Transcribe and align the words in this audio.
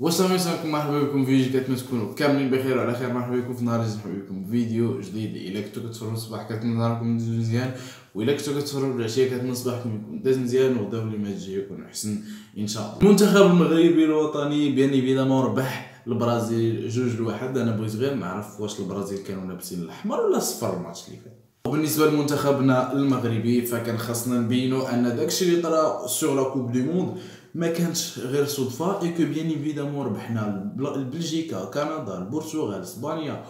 والسلام 0.00 0.30
عليكم 0.30 0.70
مرحبا 0.70 1.02
بكم. 1.02 1.24
في 1.24 1.44
فيديو 1.44 1.60
كاتمنى 1.60 1.78
تكونوا 1.78 2.14
كاملين 2.14 2.50
بخير 2.50 2.78
وعلى 2.78 2.94
خير. 2.94 3.12
مرحبا 3.12 3.36
بكم. 3.36 3.54
في 3.54 3.64
نهار 3.64 3.80
مرحبا 3.80 4.12
بكم. 4.12 4.44
في 4.44 4.50
فيديو 4.50 5.00
جديد. 5.00 5.36
الا 5.36 5.60
كنتو 5.60 5.88
كتفرجوا 5.88 6.14
الصباح 6.14 6.48
كاتمنى 6.48 6.74
نهاركم 6.74 7.16
يدوز 7.16 7.28
مزيان 7.28 7.74
والا 8.14 8.32
كنتو 8.32 8.60
كتفرجوا 8.60 8.94
العشية 8.94 9.30
كاتمنى 9.30 9.54
صباحكم 9.54 9.96
يكون 9.96 10.22
داز 10.22 10.38
مزيان 10.38 10.76
وغدا 10.76 11.02
اللي 11.02 11.18
ما 11.18 11.30
تجي 11.30 11.58
يكون 11.58 11.82
أحسن 11.84 12.18
إن 12.58 12.66
شاء 12.66 12.82
الله. 12.82 13.02
المنتخب 13.02 13.46
المغربي 13.46 14.04
الوطني 14.04 14.70
bien 14.70 14.90
évidemment 14.90 15.44
ربح 15.44 16.02
البرازيل. 16.06 16.88
جوج 16.88 17.16
لواحد. 17.16 17.58
أنا 17.58 17.76
بغيت 17.76 17.96
غير 17.96 18.14
نعرف 18.14 18.60
واش 18.60 18.80
البرازيل 18.80 19.18
كانوا 19.18 19.48
لابسين 19.48 19.78
الأحمر 19.82 20.20
ولا 20.20 20.36
الصفر 20.36 20.76
الماتش 20.76 21.08
اللي 21.08 21.18
فات. 21.20 21.49
وبالنسبة 21.66 22.06
لمنتخبنا 22.10 22.92
المغربي 22.92 23.62
فكان 23.66 23.98
خاصنا 23.98 24.40
نبينوا 24.40 24.94
أن 24.94 25.16
داكشي 25.16 25.44
اللي 25.44 25.62
طرا 25.62 26.06
sur 26.06 26.34
la 26.36 26.42
coupe 26.42 26.72
du 26.72 26.80
monde 26.92 27.16
ما 27.54 27.68
كانتش 27.68 28.18
غير 28.18 28.46
صدفة 28.46 29.02
et 29.02 29.08
que 29.08 29.22
bien 29.24 29.46
évidemment 29.48 30.06
ربحنا 30.06 30.72
بلجيكا 31.12 31.64
كندا 31.64 32.18
البرتغال 32.18 32.82
إسبانيا 32.82 33.44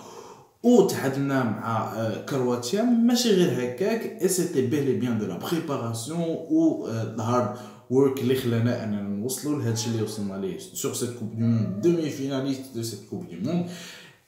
وتعادلنا 0.63 1.45
مع 1.45 1.93
كرواتيا. 2.29 2.83
ماشي 2.83 3.31
غير 3.31 3.65
هكاك 3.65 4.23
et 4.23 4.29
c'était 4.29 4.67
bel 4.67 4.93
et 4.93 5.02
bien 5.02 5.19
de 5.19 5.27
la 5.27 5.39
préparation 5.39 6.21
و 6.51 6.87
ال 6.89 7.02
hard 7.02 7.57
work 7.91 8.21
اللي 8.21 8.35
خلانا 8.35 8.85
أننا 8.85 9.03
نوصلوا 9.03 9.63
لهادشي 9.63 9.91
اللي 9.91 10.03
وصلنا 10.03 10.35
ليه 10.35 10.59
sur 10.59 10.95
cette 10.95 11.11
coupe 11.11 11.31
du 11.39 11.47
monde 11.47 11.81
demi-finaliste 11.81 12.63
de 12.75 12.83
cette 12.83 13.01
coupe 13.11 13.27
du 13.31 13.37
monde 13.51 13.67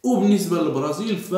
وبالنسبه 0.04 0.62
للبرازيل 0.62 1.16
ف 1.16 1.34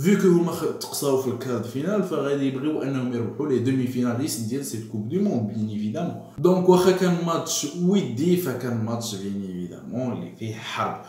vu 0.00 0.18
que 0.18 0.28
هما 0.28 0.52
تقصاو 0.80 1.22
في 1.22 1.28
ال 1.28 1.33
quart 1.33 1.55
de 1.55 1.64
finale 1.64 2.02
فغادي 2.02 2.46
يبغيو 2.46 2.82
أنهم 2.82 3.12
يربحوا 3.12 3.48
les 3.48 3.58
demi-finalistes 3.58 4.48
ديال 4.48 4.66
cette 4.66 4.88
coupe 4.88 5.08
du 5.08 5.20
monde 5.20 5.48
bien 5.48 5.68
évidemment 5.68 6.22
donc 6.38 6.68
واخا 6.68 6.90
كان 6.90 7.24
ماتش 7.26 7.66
ودي 7.82 8.36
فكان 8.36 8.84
ماتش 8.84 9.14
bien 9.14 9.42
évidemment 9.42 10.12
اللي 10.12 10.36
فيه 10.36 10.54
حرب. 10.54 11.04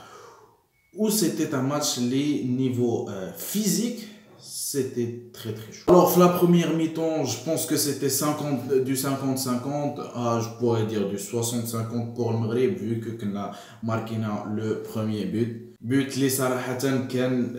و 0.96 1.10
سيتي 1.10 1.56
ان 1.56 1.66
ماتش 1.66 1.98
اللي 1.98 2.44
نيفو 2.44 3.10
فيزيك 3.38 4.08
c'était 4.43 5.31
très 5.33 5.53
très 5.53 5.73
chaud. 5.73 5.85
Alors, 5.89 6.19
la 6.19 6.29
première 6.29 6.75
mi-temps, 6.75 7.25
je 7.25 7.39
pense 7.45 7.67
que 7.67 7.77
c'était 7.77 8.09
50, 8.09 8.85
du 8.85 8.95
50-50 8.95 10.01
à, 10.15 10.41
je 10.41 10.49
pourrais 10.59 10.87
dire, 10.87 11.09
du 11.09 11.17
60-50 11.17 12.15
pour 12.15 12.33
le 12.33 12.39
Maghreb, 12.39 12.77
vu 12.77 13.01
que 13.01 13.11
qu'on 13.11 13.37
a 13.37 13.53
marqué 13.83 14.15
le 14.55 14.83
premier 14.83 15.25
but. 15.25 15.65
But 15.81 16.17
اللي 16.17 16.29
صراحة 16.29 17.07
كان 17.09 17.57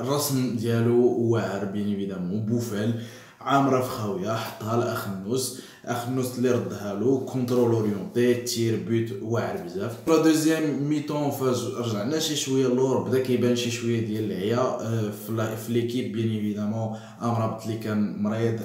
الرسم 0.00 0.56
ديالو 0.56 1.00
واعر 1.18 1.64
بيان 1.64 1.88
ايفيدامون 1.88 2.46
بوفال 2.46 3.00
عامره 3.43 3.81
في 3.81 3.89
خاويه 3.89 4.35
حطها 4.35 4.77
لاخ 4.77 5.07
النص. 5.07 5.59
أخ 5.85 6.07
النص 6.07 6.37
اللي 6.37 6.51
ردها 6.51 6.93
له 6.93 7.19
كونترول 7.19 7.71
اورينتي 7.71 8.33
تير 8.33 8.85
بوت 8.89 9.21
واعر 9.21 9.57
بزاف. 9.57 9.97
لا 10.07 10.23
دوزيام 10.23 10.83
ميتون 10.89 11.31
فاز 11.31 11.65
رجعنا 11.65 12.19
شي 12.19 12.35
شوية 12.35 12.67
اللور 12.67 13.03
بدا 13.03 13.19
كيبان 13.19 13.55
شي 13.55 13.71
شوية 13.71 14.05
ديال 14.05 14.31
العيا. 14.31 14.77
في 15.55 15.73
l'équipe 15.73 16.11
bien 16.11 16.29
évidemment 16.29 16.97
امرابط 17.21 17.63
اللي 17.63 17.77
كان 17.77 18.23
مريض 18.23 18.59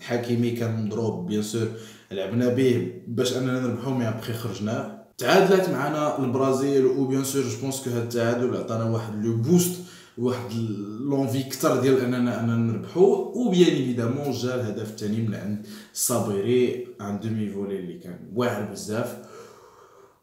حكيمي 0.00 0.50
كان 0.50 0.86
مضروب 0.86 1.26
bien 1.26 1.42
sûr 1.42 1.68
لعبنا 2.10 2.48
به 2.48 2.92
باش 3.08 3.36
أننا 3.36 3.60
نربحو 3.60 3.90
mais 3.90 4.08
après 4.08 4.32
خرجنا. 4.32 5.02
تعادلت 5.18 5.68
معنا 5.68 6.18
البرازيل 6.18 6.86
و 6.86 7.06
bien 7.06 7.24
sûr 7.24 7.42
je 7.42 7.60
pense 7.60 7.82
que 7.84 7.90
هاد 7.90 8.02
التعادل 8.02 8.56
عطانا 8.56 8.84
واحد 8.84 9.24
le 9.24 9.36
boost 9.36 9.80
واحد 10.18 10.52
l'envie 11.00 11.42
كثر 11.42 11.80
ديال 11.80 12.00
اننا 12.00 12.40
أننا 12.40 12.56
نربحو. 12.56 13.32
و 13.34 13.50
bien 13.50 13.76
évidemment 13.76 14.30
جا 14.30 14.54
الهدف 14.54 14.90
الثاني 14.90 15.16
من 15.16 15.34
عند 15.34 15.66
صابيري 15.92 16.86
une 17.00 17.20
demi-volée 17.20 17.78
اللي 17.78 17.98
كان 17.98 18.18
واعر 18.34 18.62
بزاف. 18.70 19.18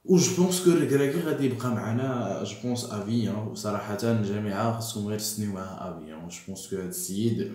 و 0.06 0.18
je 0.18 0.36
pense 0.38 0.64
que 0.66 0.72
ريكراكي 0.72 1.20
غادي 1.20 1.46
يبقى 1.46 1.70
معنا 1.72 2.44
je 2.44 2.56
pense 2.64 2.86
et 2.86 3.10
في 3.10 3.34
صراحة 3.54 3.98
الجامعة 4.04 4.74
خاصهم 4.74 5.08
غير 5.08 5.18
يستنيو 5.18 5.52
معاه 5.54 5.98
et 5.98 6.12
je 6.12 6.18
pense 6.48 6.68
que 6.70 6.76
هاد 6.76 6.88
السيد 6.88 7.52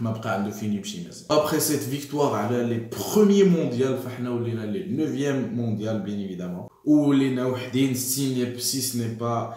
ما 0.00 0.10
بقى 0.12 0.34
عنده 0.34 0.50
فين 0.50 0.72
يمشي 0.72 0.98
مزيان 1.08 1.26
après 1.30 1.60
cette 1.60 1.80
victoire 1.80 2.34
على 2.34 2.64
les 2.64 2.88
premiers 3.14 3.44
mondial 3.44 3.98
فإحنا 3.98 4.30
ولينا 4.30 4.60
les 4.66 4.96
neuvièmes 4.96 5.54
mondial 5.54 6.00
bien 6.00 6.18
évidemment 6.18 6.68
ولينا 6.84 7.46
وحدين 7.46 7.94
si 7.94 8.58
si 8.60 8.80
si 8.80 9.14
pas 9.14 9.54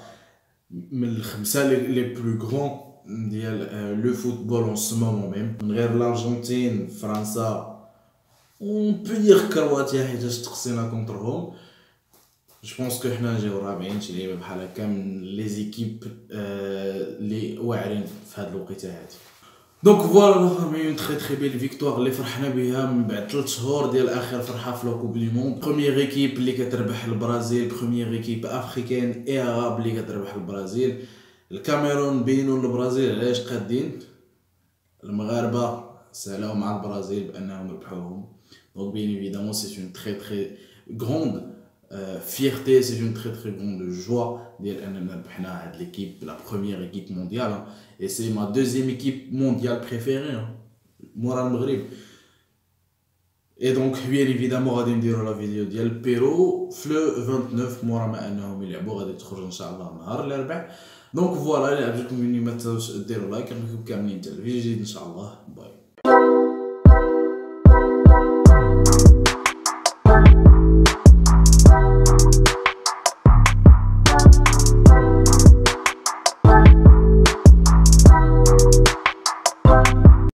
من 0.71 1.09
الخمسة 1.09 1.67
les 1.67 2.13
plus 2.13 2.45
grands 2.45 3.29
ديال 3.29 4.01
le 4.01 4.13
football 4.13 4.63
en 4.63 4.75
ce 4.75 4.95
moment 4.95 5.31
même 5.31 5.57
من 5.63 5.71
غير 5.71 5.93
الأرجنتين 5.93 6.87
فرنسا. 6.87 7.79
on 8.61 9.03
peut 9.03 9.13
dire 9.13 9.49
كرواتيا 9.53 10.07
حيتاش 10.07 10.37
تقصينا 10.37 10.89
contre 10.89 11.37
هم 11.37 11.53
je 12.63 12.75
pense 12.79 13.03
que 13.03 13.09
حنا 13.09 13.33
نجيو 13.33 13.59
رابعين 13.59 14.01
شي 14.01 14.13
لعيبة 14.13 14.35
بحال 14.35 14.61
هكا 14.61 14.87
من 14.87 15.21
les 15.21 15.49
équipes 15.49 16.03
لي 17.19 17.57
واعرين 17.57 18.03
في 18.29 18.41
هاد 18.41 18.47
الوقيتة 18.47 18.89
هادي. 18.89 19.15
donc 19.83 20.01
voilà 20.01 20.35
une 20.35 20.95
très 20.95 21.15
très 21.15 21.35
belle 21.35 21.59
victoire 21.59 21.97
اللي 21.97 22.11
فرحنا 22.11 22.49
بها 22.49 22.85
من 22.85 23.07
بعد 23.07 23.31
3 23.31 23.45
شهور 23.47 23.91
ديال 23.91 24.09
اخر 24.09 24.41
فرحه 24.41 24.75
في 24.77 24.87
la 24.87 24.96
coupe 24.96 25.17
du 25.17 25.29
monde 25.29 25.59
première 25.59 25.97
équipe 25.97 26.33
اللي 26.37 26.51
كتربح 26.51 27.05
البرازيل 27.05 27.69
première 27.69 28.11
équipe 28.11 28.45
africaine 28.45 29.23
et 29.27 29.39
arabe 29.39 29.79
اللي 29.79 30.01
كتربح 30.01 30.33
البرازيل 30.35 31.05
الكاميرون 31.51 32.23
بينوا 32.23 32.61
البرازيل 32.63 33.19
علاش 33.19 33.39
قادين 33.41 33.99
المغاربه 35.03 35.83
سالاو 36.11 36.53
مع 36.55 36.77
البرازيل 36.77 37.23
بانهم 37.27 37.71
ربحوهم 37.71 38.25
دونك 38.75 38.93
بيان 38.93 39.09
ايفيدامون 39.09 39.53
سي 39.53 39.81
اون 39.81 39.93
تري 39.93 40.13
تري 40.13 40.57
غروند 41.01 41.58
fierté, 42.20 42.82
c'est 42.82 42.98
une 42.98 43.14
très 43.14 43.32
très 43.32 43.52
grande 43.52 43.88
joie 43.88 44.56
d'être 44.60 44.82
l'équipe, 45.78 46.24
la 46.24 46.34
première 46.34 46.82
équipe 46.82 47.10
mondiale. 47.10 47.52
Hein. 47.52 47.64
Et 48.00 48.08
c'est 48.08 48.30
ma 48.30 48.46
deuxième 48.46 48.88
équipe 48.90 49.32
mondiale 49.32 49.80
préférée, 49.80 50.32
hein. 50.32 50.48
moi 51.14 51.42
le 51.42 51.50
Maghreb. 51.50 51.82
Et 53.56 53.72
donc, 53.72 53.96
bien 54.08 54.26
évidemment, 54.26 54.74
غادي 54.74 54.94
نديرو 54.94 55.24
لا 55.24 55.34
فيديو 55.34 55.64
ديال 55.64 55.88
بيرو 55.88 56.70
في 56.70 56.88
لو 56.88 57.10
29 57.10 57.88
مورا 57.88 58.06
ما 58.06 58.28
انهم 58.28 58.62
يلعبوا 58.62 59.00
غادي 59.00 59.12
تخرج 59.12 59.44
ان 59.44 59.50
شاء 59.50 59.74
الله 59.74 59.92
نهار 59.92 60.26
الاربعاء 60.26 60.76
دونك 61.14 61.34
فوالا 61.34 61.78
الا 61.78 61.92
عجبكم 61.92 62.16
الفيديو 62.16 62.42
ما 62.42 62.50
تنساوش 62.50 62.90
ديروا 62.90 63.30
لايك 63.30 63.52
نشوفكم 63.52 63.84
كاملين 63.84 64.20
حتى 64.20 64.30
الفيديو 64.30 64.60
جديد 64.60 64.78
ان 64.78 64.84
شاء 64.84 65.06
الله 65.06 65.38
باي 65.56 65.70